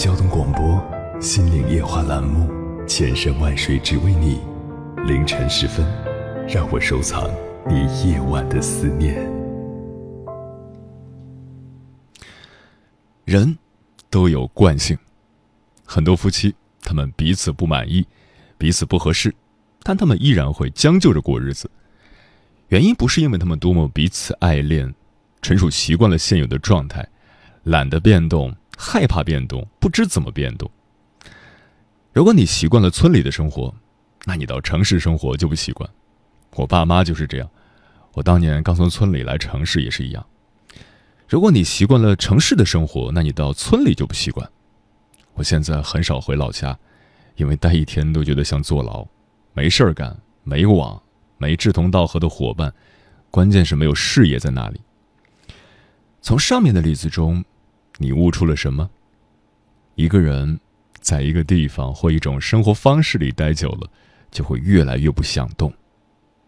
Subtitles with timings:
[0.00, 0.62] 交通广播
[1.20, 2.50] 《心灵夜话》栏目，
[2.88, 4.40] 千山万水只为你，
[5.06, 5.84] 凌晨时分，
[6.48, 7.30] 让我收藏
[7.68, 9.14] 你夜晚的思念。
[13.26, 13.58] 人
[14.08, 14.96] 都有惯性，
[15.84, 18.06] 很多夫妻他们彼此不满意，
[18.56, 19.34] 彼此不合适，
[19.82, 21.70] 但他们依然会将就着过日子。
[22.68, 24.94] 原因不是因为他们多么彼此爱恋，
[25.42, 27.06] 纯属习惯了现有的状态。
[27.64, 30.68] 懒得变动，害怕变动，不知怎么变动。
[32.14, 33.74] 如果你习惯了村里的生活，
[34.24, 35.88] 那你到城市生活就不习惯。
[36.54, 37.50] 我爸妈就是这样，
[38.14, 40.26] 我当年刚从村里来城市也是一样。
[41.28, 44.50] 如果你习惯了城市的生活，那你到村里就不习惯。
[45.34, 46.76] 我现在很少回老家，
[47.36, 49.06] 因为待一天都觉得像坐牢，
[49.52, 51.00] 没事儿干，没网，
[51.36, 52.72] 没志同道合的伙伴，
[53.30, 54.80] 关键是没有事业在那里。
[56.22, 57.44] 从上面的例子中。
[58.02, 58.88] 你悟出了什么？
[59.94, 60.58] 一个人
[61.02, 63.86] 在一个地方或一种生活方式里待久了，
[64.30, 65.70] 就会越来越不想动；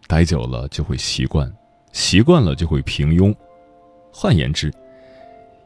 [0.07, 1.53] 待久了就会习惯，
[1.93, 3.37] 习惯了就会平庸。
[4.11, 4.73] 换言之，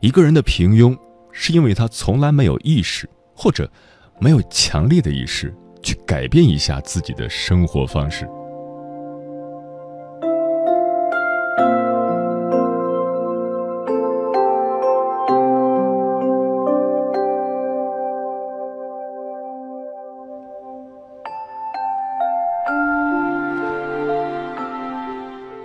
[0.00, 0.98] 一个人的平庸
[1.30, 3.70] 是因为他从来没有意识，或者
[4.18, 8.28] 没有强烈的意识去改变一下自己的生活方式。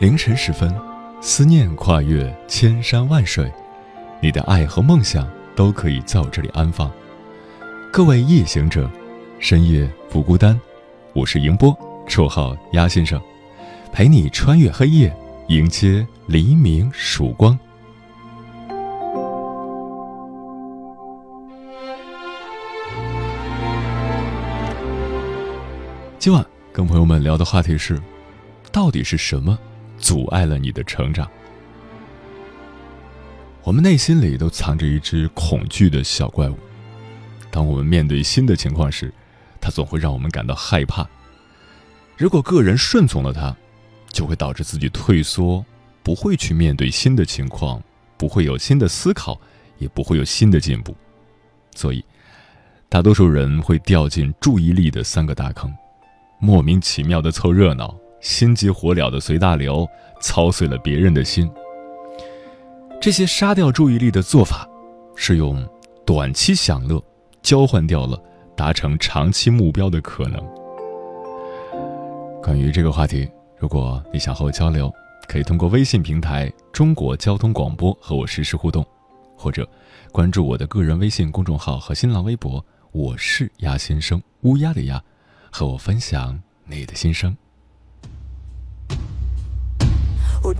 [0.02, 0.76] 凌晨时分，
[1.22, 3.54] 思念跨越千山万水，
[4.20, 6.92] 你的爱和梦想都可以在我这里安放。
[7.94, 8.90] 各位夜行者，
[9.38, 10.60] 深夜不孤单。
[11.14, 13.22] 我是迎波，绰号鸭先生，
[13.94, 15.16] 陪你穿越黑夜，
[15.50, 17.56] 迎接黎明曙光。
[26.18, 28.02] 今晚跟朋友们聊的话题是：
[28.72, 29.56] 到底是什么？
[30.02, 31.30] 阻碍了你的成长。
[33.64, 36.58] 我们内心里都藏着一只恐惧的小怪物，
[37.52, 39.14] 当我们面对新的情况时，
[39.62, 41.08] 它总会让我们感到害怕。
[42.18, 43.56] 如果个人顺从了它，
[44.10, 45.64] 就会导致自己退缩，
[46.02, 47.82] 不会去面对新的情况，
[48.18, 49.40] 不会有新的思考，
[49.78, 50.96] 也不会有新的进步。
[51.76, 52.04] 所以，
[52.90, 55.72] 大多数人会掉进注意力的三个大坑，
[56.40, 57.96] 莫名其妙的凑热闹。
[58.22, 59.88] 心急火燎的随大流，
[60.22, 61.52] 操碎了别人的心。
[63.02, 64.70] 这些杀掉注意力的做法，
[65.16, 65.68] 是用
[66.06, 67.04] 短期享乐
[67.42, 68.22] 交换掉了
[68.56, 70.40] 达成长期目标的可能。
[72.44, 73.28] 关于这个话题，
[73.58, 74.92] 如果你想和我交流，
[75.28, 78.86] 可以通过微信平台“中国交通广播”和我实时互动，
[79.36, 79.68] 或者
[80.12, 85.02] 关注我的个人微信公众号和新浪微博“我是鸭先生”（乌鸦的鸭），
[85.52, 87.36] 和我分享你的心声。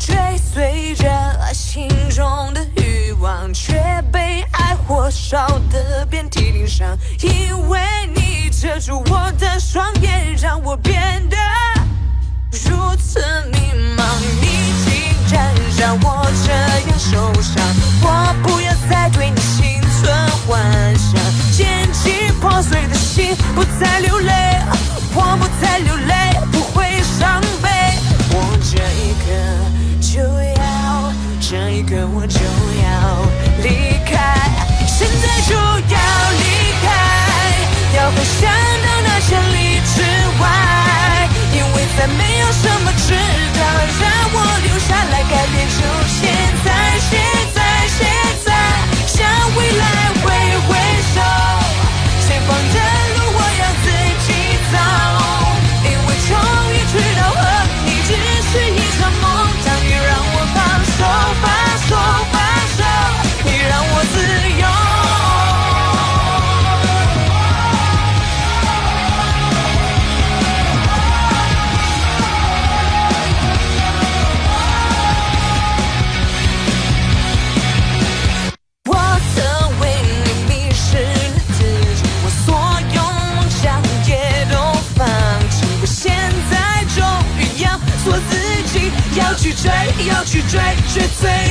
[0.04, 1.08] 追随着
[1.54, 6.98] 心中的欲望，却被爱火烧得遍体鳞伤。
[7.20, 7.80] 因为
[8.16, 11.38] 你遮住我的双眼，让我变得
[12.68, 13.20] 如此
[13.54, 13.60] 迷
[13.96, 14.04] 茫。
[14.42, 14.92] 你竟
[15.32, 17.64] 然让我这样受伤，
[18.02, 20.12] 我不要再对你心存
[20.48, 20.60] 幻
[20.98, 21.22] 想。
[21.52, 24.60] 捡起破碎的心，不再流泪，
[25.14, 27.40] 我不再流泪，不会伤
[31.92, 33.28] 可，我就要
[33.62, 34.16] 离开，
[34.88, 36.00] 现在就要
[36.40, 36.88] 离开，
[37.98, 39.56] 要飞翔到那千里
[39.92, 40.00] 之
[40.40, 40.44] 外，
[41.52, 43.60] 因为再没有什么值得
[90.94, 91.51] 去追，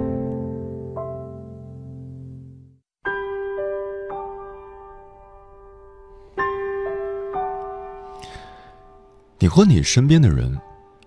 [9.41, 10.55] 你和你身边的人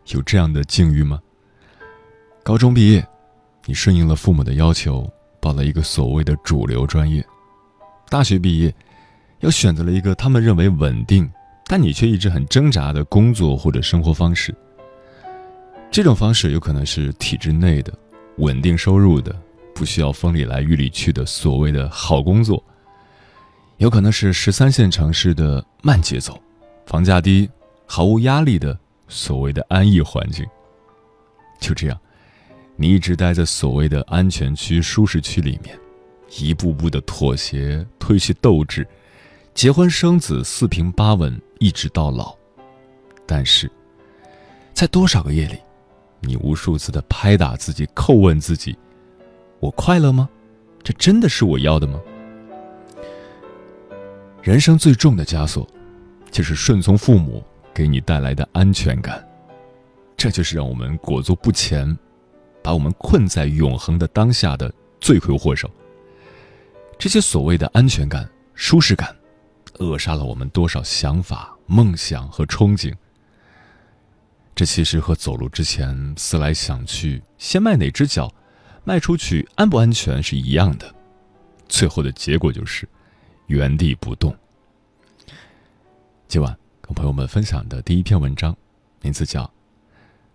[0.09, 1.21] 有这样的境遇吗？
[2.43, 3.07] 高中毕业，
[3.65, 5.09] 你顺应了父母的要求，
[5.41, 7.23] 报了一个所谓的主流专业；
[8.09, 8.75] 大学毕业，
[9.39, 11.31] 又选择了一个他们认为稳定，
[11.67, 14.53] 但你却一直很挣扎的工作或者生活方式。
[15.89, 17.97] 这种方式有可能是体制内的、
[18.39, 19.33] 稳定收入的、
[19.77, 22.61] 不需要风里来雨里去的所谓的好工作，
[23.77, 26.37] 有可能是十三线城市的慢节奏、
[26.85, 27.49] 房价低。
[27.95, 30.45] 毫无压力的所谓的安逸环境。
[31.61, 31.97] 就这样，
[32.75, 35.79] 你一直待在所谓的安全区、舒适区里面，
[36.37, 38.85] 一步步的妥协、褪去斗志，
[39.55, 42.35] 结婚生子，四平八稳，一直到老。
[43.29, 43.71] 但是，
[44.73, 45.61] 在多少个夜里，
[46.19, 48.77] 你无数次的拍打自己、叩问自己：
[49.61, 50.29] 我快乐吗？
[50.83, 52.01] 这真的是我要的吗？
[54.43, 55.65] 人生最重的枷锁，
[56.33, 57.41] 就是顺从父母。
[57.75, 59.27] 给你带来的安全感，
[60.17, 61.99] 这就是让我们裹足不前，
[62.63, 65.69] 把我们困在永恒的当下的罪魁祸首。
[66.97, 69.15] 这些所谓的安全感、舒适感，
[69.81, 72.95] 扼杀了我们多少想法、梦想和憧憬。
[74.55, 78.33] 这其实和走路之前思来想去，先迈哪只脚，
[78.85, 80.95] 迈出去安不安全是一样的。
[81.69, 82.89] 最后的结果就是
[83.49, 84.33] 原地不动。
[86.29, 86.64] 今晚。
[86.87, 88.55] 跟朋友们分享的第一篇文章，
[89.01, 89.43] 名字叫《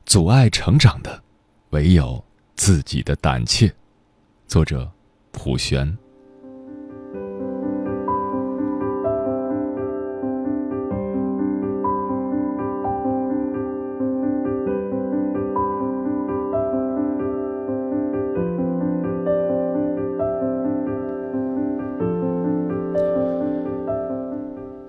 [0.03, 1.21] 阻碍成长的
[1.69, 2.23] 唯有
[2.55, 3.67] 自己的胆怯》，
[4.47, 4.89] 作者
[5.31, 5.95] 普玄。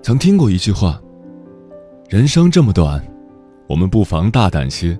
[0.01, 0.99] 曾听过一句话
[2.11, 3.01] ：“人生这么短，
[3.67, 4.99] 我们不妨大胆些，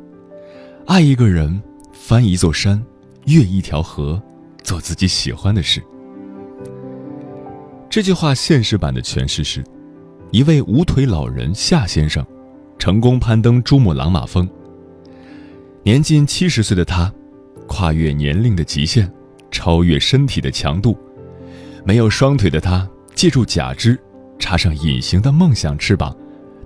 [0.88, 2.82] 爱一个人，翻一座山，
[3.26, 4.24] 越一条河，
[4.64, 5.84] 做自己喜欢的事。”
[7.92, 9.62] 这句话现实版的诠释是：
[10.32, 12.26] 一位无腿老人夏先生，
[12.80, 14.50] 成功攀登珠穆朗玛峰。
[15.84, 17.14] 年近七十岁的他，
[17.68, 19.12] 跨越年龄的极限，
[19.52, 20.98] 超越身体的强度。
[21.84, 24.00] 没有双腿的他，借助假肢。
[24.40, 26.16] 插上隐形的梦想翅膀，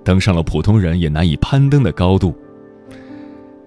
[0.06, 2.32] 登上了普通人也难以攀登的高度。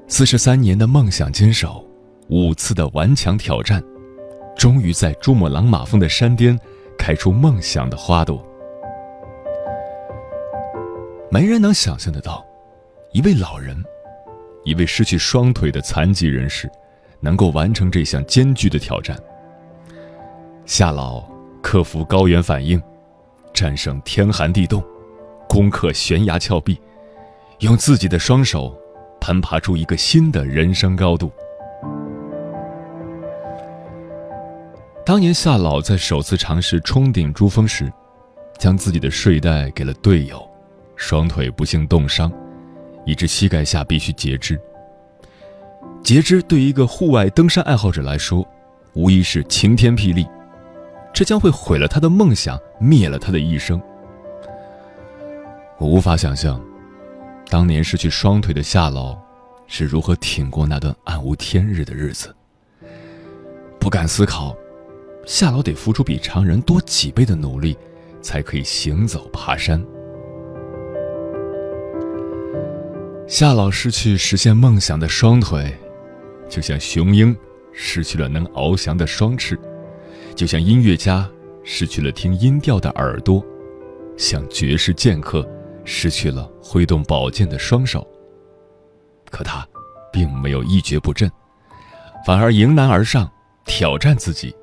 [0.07, 1.85] 四十三年的梦想坚守，
[2.29, 3.83] 五次的顽强挑战，
[4.55, 6.57] 终于在珠穆朗玛峰的山巅
[6.97, 8.41] 开出梦想的花朵。
[11.29, 12.45] 没人能想象得到，
[13.11, 13.75] 一位老人，
[14.63, 16.71] 一位失去双腿的残疾人士，
[17.19, 19.19] 能够完成这项艰巨的挑战。
[20.65, 21.21] 夏老
[21.61, 22.81] 克服高原反应。
[23.51, 24.81] 战胜天寒地冻，
[25.49, 26.79] 攻克悬崖峭壁，
[27.61, 28.79] 用自己的双手
[29.19, 31.31] 攀爬出一个新的人生高度。
[35.03, 37.91] 当年夏老在首次尝试冲顶珠峰时，
[38.59, 40.47] 将自己的睡袋给了队友，
[40.95, 42.31] 双腿不幸冻伤，
[43.03, 44.61] 以致膝盖下必须截肢。
[46.03, 48.47] 截肢对于一个户外登山爱好者来说，
[48.93, 50.27] 无疑是晴天霹雳。
[51.11, 53.81] 这将会毁了他的梦想，灭了他的一生。
[55.79, 56.61] 我无法想象，
[57.49, 59.17] 当年失去双腿的夏老
[59.65, 62.35] 是如何挺过那段暗无天日的日子。
[63.79, 64.53] 不敢思考，
[65.25, 67.77] 夏老得付出比常人多几倍的努力，
[68.21, 69.81] 才可以行走爬山。
[73.25, 75.73] 夏老失去实现梦想的双腿，
[76.49, 77.33] 就像雄鹰
[77.71, 79.57] 失去了能翱翔的双翅。
[80.35, 81.29] 就像音乐家
[81.63, 83.41] 失去了听音调的耳朵，
[84.17, 85.47] 像绝世剑客
[85.89, 88.07] 失去了挥动宝剑的双手。
[89.31, 89.67] 可他，
[90.13, 91.29] 并没有一蹶不振，
[92.25, 93.29] 反而迎难而上，
[93.65, 94.55] 挑战自己，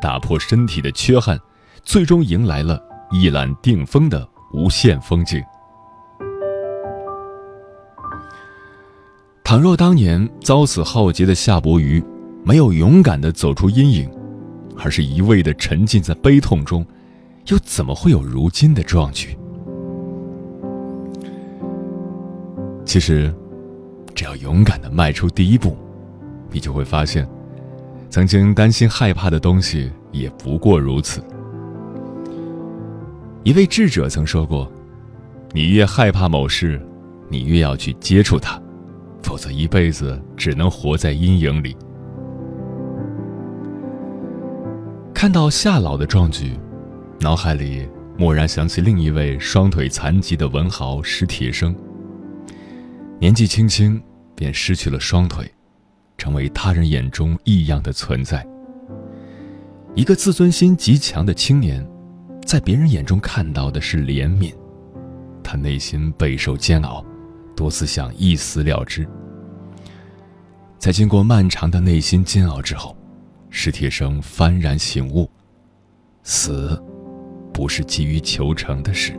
[0.00, 1.38] 打破身体的缺憾，
[1.82, 5.42] 最终迎来了一览定峰的无限风景。
[9.44, 12.02] 倘若当年遭此浩劫的夏伯渝，
[12.42, 14.10] 没有勇敢地走出阴影。
[14.82, 16.86] 而是一味的沉浸在悲痛中，
[17.48, 19.36] 又怎么会有如今的壮举？
[22.90, 23.32] 其实，
[24.16, 25.76] 只要勇敢的迈出第一步，
[26.50, 27.24] 你就会发现，
[28.10, 31.22] 曾经担心害怕的东西也不过如此。
[33.44, 34.68] 一位智者曾说过
[35.54, 36.84] ：“你越害怕某事，
[37.28, 38.60] 你越要去接触它，
[39.22, 41.76] 否则一辈子只能活在阴影里。”
[45.14, 46.58] 看到夏老的壮举，
[47.20, 51.72] 脑海里蓦然想起另一位双腿残疾的文豪史铁生。
[53.20, 54.02] 年纪轻轻
[54.34, 55.46] 便失去了双腿，
[56.16, 58.44] 成为他人眼中异样的存在。
[59.94, 61.86] 一个自尊心极强的青年，
[62.46, 64.54] 在别人眼中看到的是怜悯，
[65.44, 67.04] 他内心备受煎熬，
[67.54, 69.06] 多次想一死了之。
[70.78, 72.96] 在经过漫长的内心煎熬之后。
[73.52, 75.28] 史铁生幡然醒悟，
[76.22, 76.80] 死，
[77.52, 79.18] 不是急于求成的事。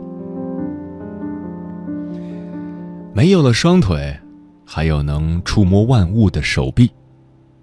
[3.14, 4.18] 没有了双腿，
[4.64, 6.90] 还有能触摸万物的手臂，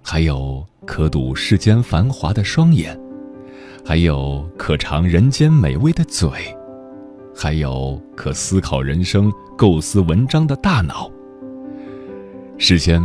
[0.00, 2.96] 还有可睹世间繁华的双眼，
[3.84, 6.30] 还有可尝人间美味的嘴，
[7.34, 11.10] 还有可思考人生、构思文章的大脑。
[12.56, 13.02] 世间，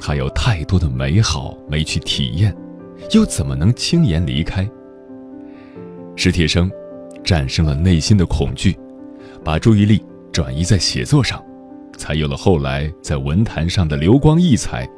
[0.00, 2.56] 还有太多的美好没去体验。
[3.12, 4.66] 又怎么能轻言离开？
[6.16, 6.70] 史铁生
[7.22, 8.74] 战胜了内心的恐惧，
[9.44, 11.44] 把注意力转移在写作上，
[11.96, 14.88] 才有了后来在文坛上的流光溢彩，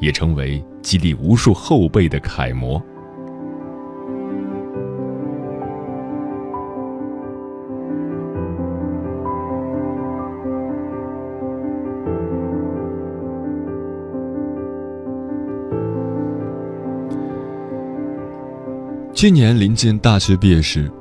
[0.00, 2.82] 也成为激励无数后辈的楷模。
[19.12, 20.92] 去年临近大学毕业时，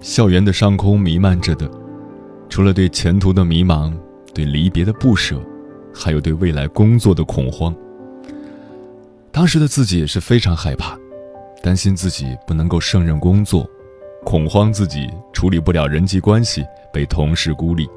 [0.00, 1.70] 校园的上空弥漫着的，
[2.48, 3.92] 除了对前途的迷茫、
[4.34, 5.40] 对离别的不舍，
[5.94, 7.74] 还有对未来工作的恐慌。
[9.30, 10.98] 当时的自己也是非常害怕，
[11.62, 13.68] 担心自己不能够胜任工作，
[14.24, 17.88] 恐慌自己处理不了人际关系，被同事孤立。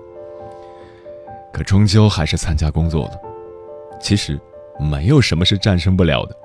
[1.51, 3.20] 可终究还是参加工作了。
[4.01, 4.39] 其实，
[4.80, 6.36] 没有什么是战胜不了的。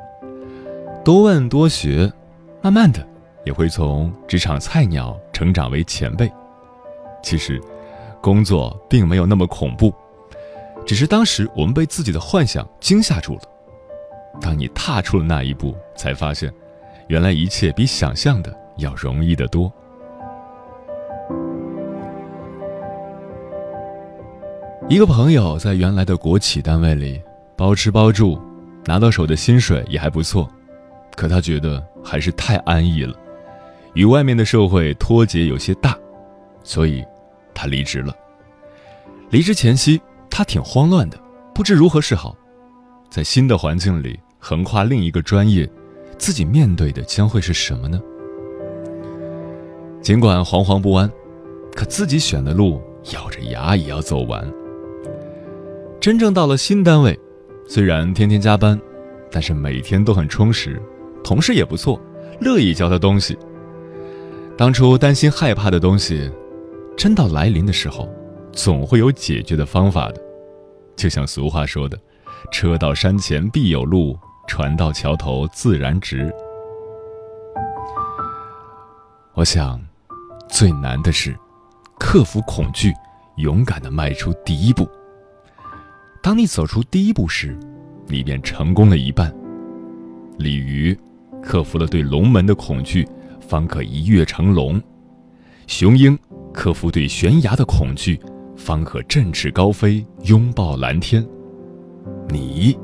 [1.04, 2.12] 多问多学，
[2.62, 3.06] 慢慢的。
[3.42, 6.30] 也会从职场菜鸟成长为前辈，
[7.22, 7.58] 其实，
[8.20, 9.92] 工作并没有那么恐怖，
[10.86, 13.42] 只是当时我们被自己的幻想惊吓住了。
[14.40, 16.52] 当你踏出了那一步，才发现，
[17.08, 19.72] 原来一切比想象的要容易得多。
[24.88, 27.22] 一个朋友在原来的国企单位里
[27.56, 28.40] 包吃包住，
[28.86, 30.48] 拿到手的薪水也还不错，
[31.14, 33.14] 可他觉得还是太安逸了，
[33.94, 35.96] 与外面的社会脱节有些大，
[36.64, 37.04] 所以，
[37.54, 38.14] 他离职了。
[39.30, 41.18] 离职前夕，他挺慌乱的，
[41.54, 42.36] 不知如何是好，
[43.10, 44.18] 在新的环境里。
[44.42, 45.70] 横跨另一个专业，
[46.16, 48.00] 自己面对的将会是什么呢？
[50.00, 51.10] 尽管惶惶不安，
[51.74, 52.80] 可自己选的路，
[53.12, 54.42] 咬着牙也要走完。
[56.00, 57.16] 真正到了新单位，
[57.68, 58.80] 虽然天天加班，
[59.30, 60.80] 但是每天都很充实，
[61.22, 62.00] 同事也不错，
[62.40, 63.36] 乐意教他东西。
[64.56, 66.30] 当初担心害怕的东西，
[67.00, 68.06] 真到来临的时候，
[68.52, 70.22] 总会有解决的方法的。
[70.96, 71.98] 就像俗话说的
[72.52, 74.14] ：“车到山前必有路。”
[74.46, 76.30] 船到桥头自然直。
[79.32, 79.80] 我想，
[80.46, 81.34] 最难的是
[81.98, 82.92] 克服恐惧，
[83.38, 84.86] 勇敢的迈出第一步。
[86.22, 87.58] 当你走出第一步时，
[88.08, 89.34] 你便成功了一半。
[90.36, 90.94] 鲤鱼
[91.42, 93.08] 克服了对龙门的恐惧，
[93.40, 94.78] 方可一跃成龙；
[95.66, 96.18] 雄鹰
[96.52, 98.20] 克服对悬崖的恐惧，
[98.56, 101.26] 方可振翅高飞，拥抱蓝天。
[102.28, 102.76] 你。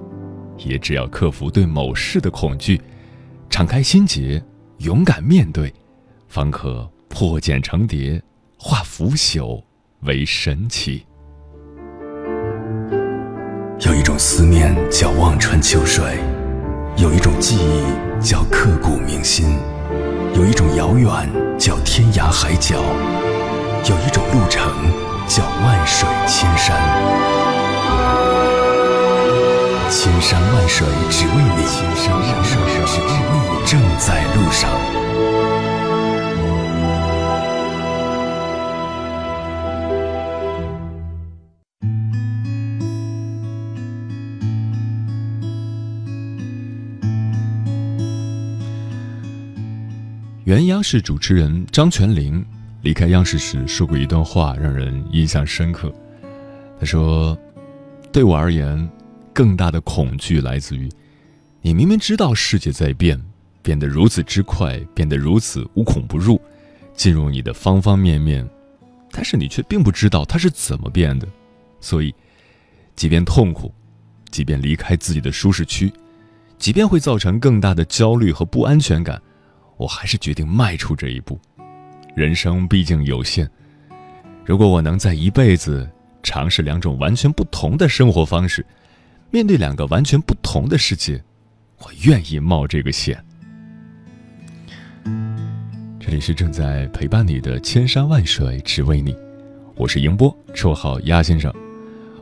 [0.65, 2.81] 也只要克服对某事的恐惧，
[3.51, 4.43] 敞开心结，
[4.79, 5.71] 勇敢面对，
[6.29, 8.19] 方可破茧成蝶，
[8.59, 9.63] 化腐朽
[10.05, 11.05] 为神奇。
[13.81, 16.03] 有一种思念叫望穿秋水，
[16.97, 19.59] 有一种记忆叫刻骨铭心，
[20.35, 22.83] 有一种遥远叫天涯海角，
[23.89, 24.61] 有一种路程
[25.29, 26.77] 叫万水千山。
[29.89, 34.69] 千山万水只为你，千山万水只为你，正在路上。
[50.45, 52.45] 原央视主持人张泉灵
[52.83, 55.93] 离开央视时说过一段话，让人印象深刻。
[56.79, 57.37] 他说
[58.13, 58.89] ：“对我而言。”
[59.37, 60.89] 更大的恐惧来自于，
[61.61, 63.23] 你明明知道世界在变，
[63.61, 66.41] 变得如此之快，变得如此无孔不入，
[66.95, 68.49] 进入你的方方面面，
[69.11, 71.29] 但是你却并不知道它是怎么变的。
[71.83, 72.15] 所以，
[72.95, 73.71] 即便痛苦，
[74.31, 75.93] 即便离开自己的舒适区，
[76.57, 79.21] 即便会造成更大的焦虑和不安全感，
[79.77, 81.39] 我还是决定迈出这一步。
[82.17, 83.47] 人生毕竟有限，
[84.43, 85.87] 如果我能在一辈子
[86.23, 88.65] 尝试两种完全不同的生活方式。
[89.31, 91.23] 面对两个完全不同的世界，
[91.77, 93.23] 我愿意冒这个险。
[96.01, 99.15] 这里是正在陪伴你的千山万水，只为你。
[99.75, 101.53] 我是迎波，绰号鸭先生。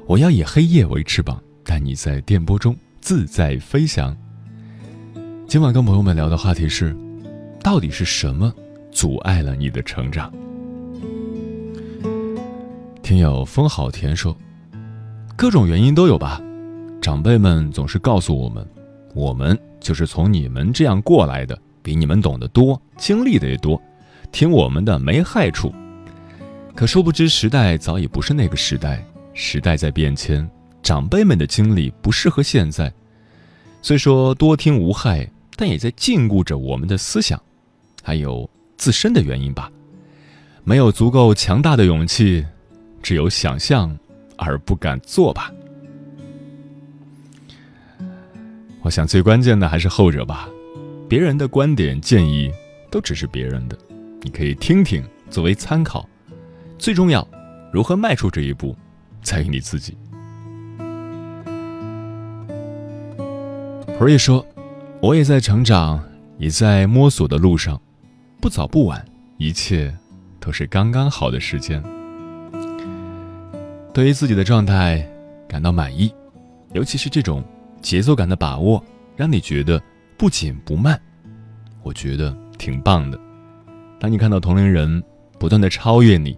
[0.08, 4.16] 我要以黑夜为翅膀，带你在电波中自在飞翔。
[5.46, 6.96] 今晚跟朋友们聊的话题是：
[7.62, 8.52] 到底是什么
[8.94, 10.32] 阻碍了你的成长？
[13.02, 14.34] 听友风好甜说，
[15.36, 16.40] 各种原因都有吧。
[17.02, 18.64] 长辈们总是告诉我们，
[19.12, 23.82] 我们就是从你们这样过来的，比你们懂得多，经历的也多，
[24.30, 25.74] 听我们的没害处。
[26.74, 29.04] 可殊不知，时代早已不是那个时代，
[29.34, 30.48] 时代在变迁，
[30.84, 32.92] 长辈们的经历不适合现在。
[33.82, 37.40] 虽说多听无害，但也在禁锢着我们的思想，
[38.02, 39.70] 还有自身的原因吧。
[40.64, 42.44] 没有足够强大的勇气，
[43.02, 43.94] 只有想象
[44.36, 45.52] 而不敢做吧。
[48.80, 50.48] 我想最关键的还是后者吧，
[51.08, 52.50] 别人的观点建议
[52.90, 53.76] 都只是别人的，
[54.22, 56.08] 你可以听听作为参考。
[56.78, 57.26] 最重要，
[57.72, 58.76] 如何迈出这一步，
[59.22, 59.96] 在于你自己。
[63.96, 64.44] 普瑞说
[65.00, 66.02] ：“我也在成长，
[66.36, 67.80] 也在摸索的路上，
[68.44, 69.02] 不早不晚，
[69.38, 69.90] 一切
[70.38, 71.82] 都是刚刚好的时间。
[73.94, 75.02] 对于自己的状态
[75.48, 76.14] 感到满意，
[76.74, 77.42] 尤其是这种。”
[77.80, 78.84] 节奏感的把握，
[79.16, 79.82] 让你觉得
[80.18, 81.00] 不紧不慢，
[81.82, 83.18] 我觉得挺棒的。
[83.98, 85.02] 当你看到同龄人
[85.38, 86.36] 不断的超越你，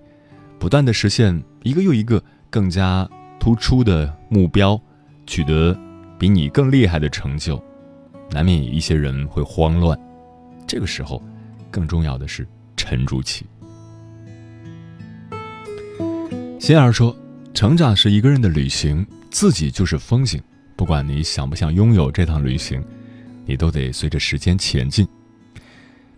[0.60, 3.08] 不断的实现一个又一个更加
[3.40, 4.80] 突出的目标，
[5.26, 5.76] 取得
[6.20, 7.60] 比你更厉害的成就，
[8.30, 9.98] 难免有一些人会慌乱。
[10.68, 11.20] 这个时候，
[11.76, 13.44] 更重要的是沉住气。
[16.58, 17.14] 心儿说
[17.52, 20.42] ：“成长是一个人的旅行，自己就是风景。
[20.74, 22.82] 不管你想不想拥有这趟旅行，
[23.44, 25.06] 你都得随着时间前进。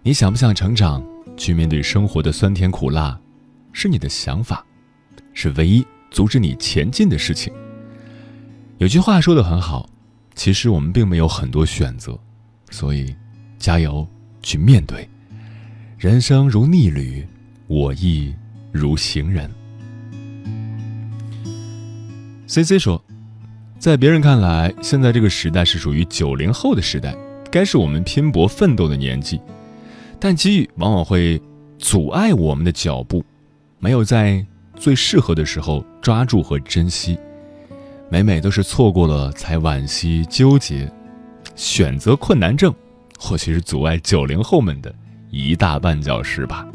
[0.05, 1.05] 你想不想成长，
[1.37, 3.18] 去面对生活的酸甜苦辣，
[3.73, 4.64] 是你的想法，
[5.35, 7.53] 是唯一阻止你前进的事情。”
[8.79, 9.90] 有句话说的很好，
[10.37, 12.16] 其实我们并没有很多选择，
[12.71, 13.12] 所以
[13.59, 14.07] 加油
[14.40, 15.09] 去面对。
[15.99, 17.27] 人生如逆旅，
[17.67, 18.33] 我亦
[18.71, 19.51] 如行人。
[22.47, 23.05] C C 说，
[23.81, 27.17] 在别人看来，现在这个时代是属于九零后的时代，
[27.51, 29.41] 该是我们拼搏奋斗的年纪，
[30.21, 31.43] 但机遇往往会
[31.81, 33.25] 阻碍我们的脚步，
[33.81, 37.19] 没有在最适合的时候抓住和珍惜。
[38.09, 40.89] 每每都是错过了才惋惜纠结，
[41.57, 42.73] 选择困难症，
[43.19, 44.95] 或许是阻碍九零后们的
[45.31, 46.67] 一大绊脚石吧。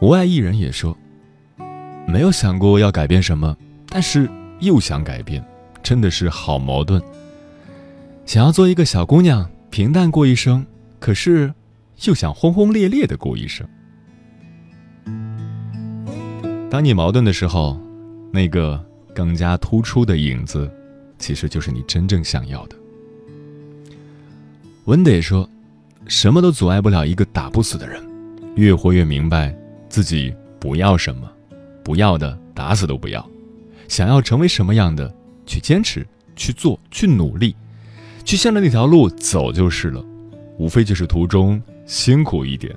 [0.00, 0.96] 无爱一人也说，
[2.06, 3.56] 没有想过要改变什么，
[3.88, 4.28] 但是
[4.60, 5.44] 又想改变，
[5.82, 7.02] 真的是好矛盾。
[8.24, 10.64] 想要做一个小姑娘，平淡过一生，
[10.98, 11.52] 可是
[12.04, 13.68] 又想轰轰烈烈的过一生。
[16.70, 17.78] 当你矛盾的时候，
[18.32, 18.82] 那个
[19.14, 20.70] 更加突出的影子，
[21.18, 22.76] 其实就是你真正想要的。
[24.86, 25.48] 文得说
[26.08, 28.02] ：“什么都阻碍不了一个打不死的人，
[28.56, 29.54] 越活越明白
[29.88, 31.30] 自己不要什么，
[31.84, 33.24] 不要的打死都不要。
[33.88, 35.12] 想要成为什么样的，
[35.46, 37.54] 去坚持，去做，去努力，
[38.24, 40.04] 去向着那条路走就是了。
[40.58, 42.74] 无非就是途中辛苦一点。”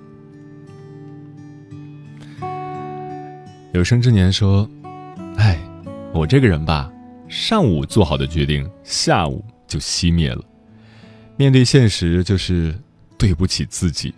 [3.74, 4.70] 有生之年说
[5.38, 5.60] ：“哎，
[6.14, 6.92] 我这个人吧，
[7.28, 10.44] 上午做好的决定，下午就熄灭了。
[11.36, 12.74] 面对现实，就是
[13.18, 14.14] 对不起自己。”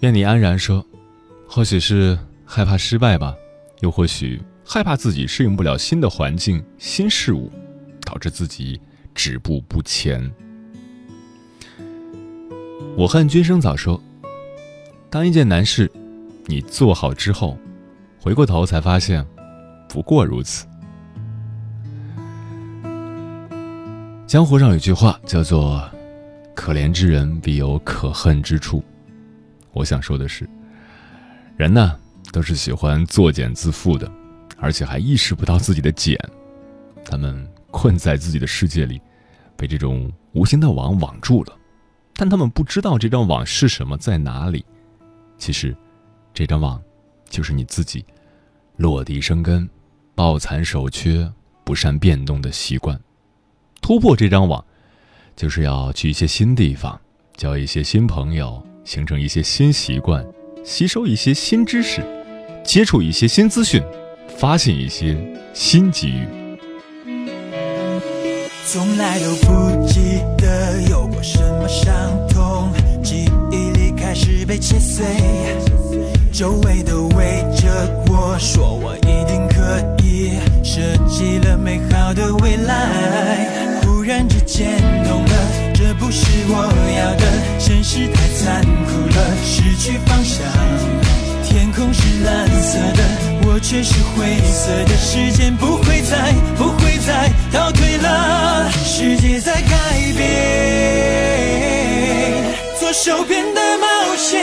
[0.00, 0.84] 愿你安然说
[1.46, 3.34] ：“或许是害怕失败吧，
[3.80, 7.50] 又或许害怕自己适应不了新的环境、新事物，
[8.02, 8.80] 导致自己
[9.14, 10.32] 止步不前。”
[12.96, 14.02] 我恨君生早说
[15.08, 15.90] ：“当一件难事。”
[16.46, 17.56] 你做好之后，
[18.20, 19.24] 回过头才发现，
[19.88, 20.66] 不过如此。
[24.32, 25.86] 江湖上有句话叫做
[26.56, 28.82] “可怜之人必有可恨之处”，
[29.72, 30.48] 我想说的是，
[31.54, 32.00] 人呢
[32.32, 34.10] 都是喜欢作茧自缚的，
[34.56, 36.18] 而且还意识不到自己的茧，
[37.04, 38.98] 他们困在自己的世界里，
[39.54, 41.54] 被这种无形的网网住了，
[42.14, 44.64] 但他们不知道这张网是什么，在哪里。
[45.36, 45.76] 其实。
[46.32, 46.82] 这张网，
[47.28, 48.02] 就是你自己
[48.78, 49.68] 落地生根、
[50.14, 51.30] 抱残守缺、
[51.64, 52.98] 不善变动的习惯。
[53.82, 54.64] 突破这张网，
[55.36, 56.98] 就是要去一些新地方，
[57.36, 60.24] 交一些新朋友，形成一些新习惯，
[60.64, 62.00] 吸收一些新知识，
[62.64, 63.82] 接触一些新资讯，
[64.38, 65.18] 发现一些
[65.52, 66.26] 新机遇。
[68.64, 71.92] 从来都不记得有过什么伤
[72.28, 75.04] 痛，记忆里开始被切碎。
[76.32, 83.71] 周围都围着我说，我一定可以设计了美好的未来。
[84.12, 85.32] 忽然之间懂了，
[85.72, 86.54] 这不是我
[86.98, 87.24] 要的，
[87.58, 90.44] 现实太残酷了，失去方向。
[91.42, 93.02] 天空是蓝色的，
[93.46, 99.66] 我却是灰色的，时间不会再，不会再倒退了，世界在改
[100.14, 100.28] 变，
[102.78, 104.38] 左手边的冒险，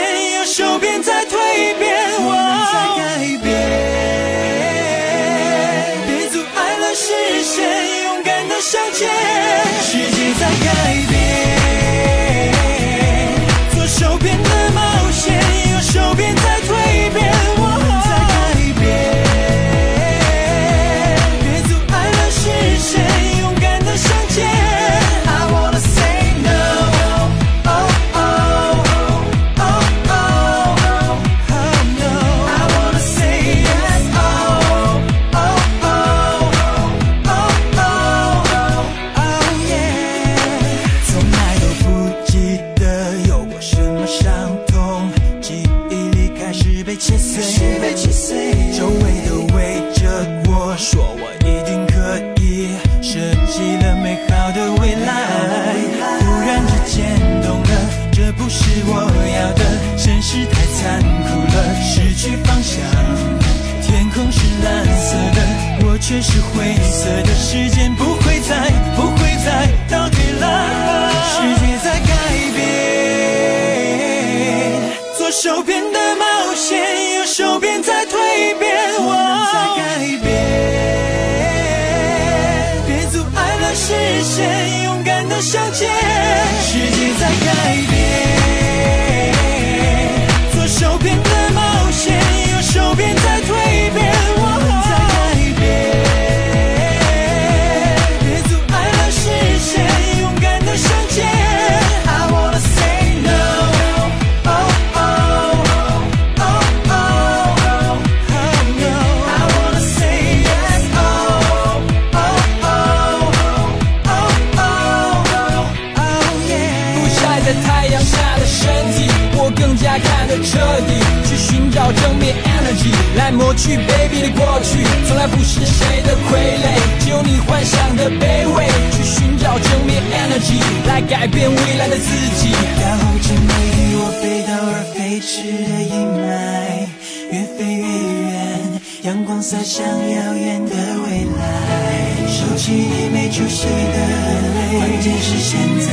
[138.02, 145.90] 远阳光洒向遥远的未来收起你没出息的眼泪关键是现在。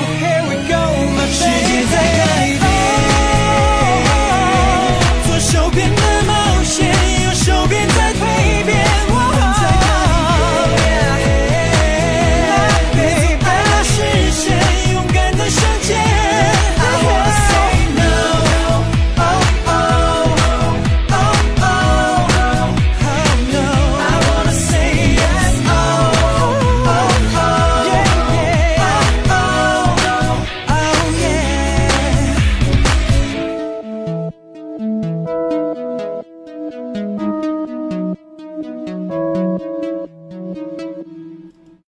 [0.00, 0.98] Oh here we go
[1.30, 2.67] 世界在改变。